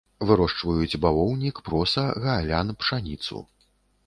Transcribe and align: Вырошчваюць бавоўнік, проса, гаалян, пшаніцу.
Вырошчваюць 0.27 0.99
бавоўнік, 1.03 1.61
проса, 1.69 2.07
гаалян, 2.25 2.75
пшаніцу. 2.81 3.45